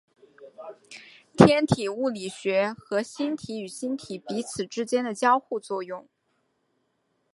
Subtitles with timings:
[1.37, 6.07] 天体物理学和星体与星体彼此之间的交互作用。